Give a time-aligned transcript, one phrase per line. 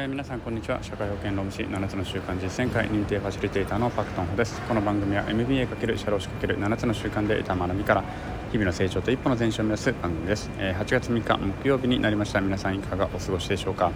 [0.00, 0.80] えー、皆さんこんにちは。
[0.80, 4.60] 社会保険労務士7つの習慣実践会認定ファシリテーターのパクトンホです。
[4.60, 8.04] この番組は MBA× 社労士 ×7 つの習慣で得た学びから
[8.52, 12.40] 日々の成長と一歩の前進を目指す番組です、えー、8月3日木曜日になりました。
[12.40, 13.90] 皆さんいかがお過ごしでしょうか。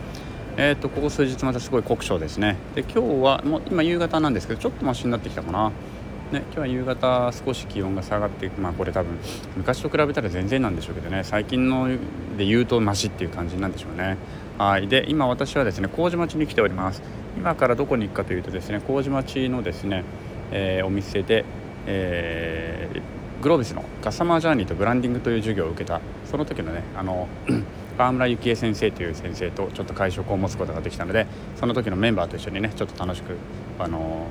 [0.57, 2.57] えーと、ここ数日またすごい酷暑ですね。
[2.75, 5.71] で今日はもう今夕方なんですけどちょっとマシになってきたかな。
[6.33, 9.19] ね、今日は夕方少し気温が下がってまあこれ多分
[9.55, 11.89] 昔と比べたら全然なんでしょうけどね最近の
[12.39, 14.17] で言うとマシっていう感じなんでしょうね。
[14.57, 14.89] はい。
[14.89, 17.03] で今私はですね麹町に来ております。
[17.37, 20.05] 今からどこに行くかというとですね麹町のですね、
[20.51, 21.45] えー、お店で、
[21.87, 27.29] えー、グロービスのカスタマージャーニーとブランディングという授業を受けたその時のねあの
[27.99, 33.37] 川村幸恵先生という先生とちょっと会食を持つことができたのでその時のメンバーと一緒にねちょっと楽しく
[33.79, 34.29] あの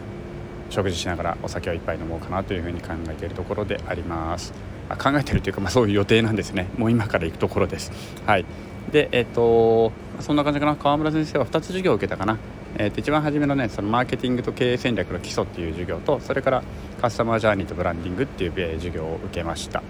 [0.72, 4.54] 食事しながらお酒を一杯飲もうかなというふうに考えているところであります。
[4.90, 6.68] あ考えているというか、まあ、そういう予定なんですね。
[6.78, 7.92] もう今から行くところです。
[8.26, 8.46] はい。
[8.92, 10.76] でえっ、ー、とそんな感じかな。
[10.76, 12.38] 川村先生は2つ授業を受けたかな。
[12.78, 16.64] えー、と一番初めのねそのマーケティングと経営戦略の基礎っていう授業とそれから
[17.02, 19.84] カスタマージャーニーとブランディングっていう授業を受けました、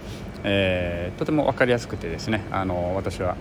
[0.44, 3.36] えー、とても分かりやすくてですねあの私は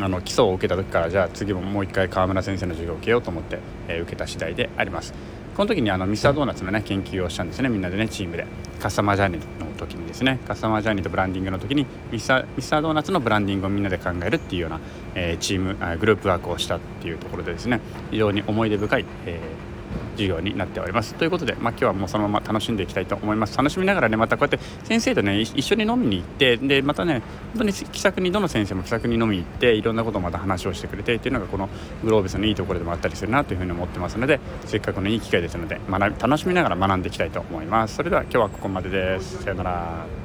[0.00, 5.14] あの基礎を受けた時からじゃあ次ももう一回川村先生の授業を受けようと思って、えー、受けた次第であります。
[5.56, 7.68] この時にあのミスタードーナツのね研究をしたんですね。
[7.68, 8.46] みんなでねチームで。
[8.80, 10.40] カスタマージャーニーの時にですね。
[10.48, 14.80] カスタマージャーニーとブランディングの時にミスターミスタードーナツのブランディングをみんなで考えるっていうような、
[15.14, 17.80] えー、チームグループワークをしたっていうところでですね。
[18.10, 19.71] 非常に思い出深い、えー
[20.12, 21.14] 授業になっております。
[21.14, 23.56] ということで、まあ、今日はもうそのまま楽しんでいきたいと思います。
[23.56, 27.22] 楽しみながらねまたこうやって先生とね一緒に飲みに行ってでまたね
[27.54, 31.68] 本当に気さくにどの先生も気さくに飲みに行っていろんなことをまた話をしてくれてっていうのがこの
[32.04, 37.96] グローブスのいいところでもあったりするなというふうに思ってますのでせっかくのいい機会ですので学び楽しみながら学んでいきたいと思います。
[37.96, 39.42] それでは今日はここまでです。
[39.42, 40.21] さよなら。